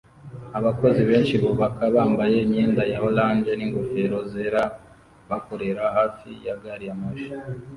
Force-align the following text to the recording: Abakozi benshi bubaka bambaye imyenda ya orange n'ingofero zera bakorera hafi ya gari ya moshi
Abakozi 0.57 1.01
benshi 1.09 1.33
bubaka 1.41 1.83
bambaye 1.95 2.35
imyenda 2.45 2.81
ya 2.91 2.99
orange 3.07 3.51
n'ingofero 3.55 4.17
zera 4.33 4.61
bakorera 5.29 5.83
hafi 5.97 6.29
ya 6.45 6.55
gari 6.61 6.85
ya 6.89 6.95
moshi 7.01 7.29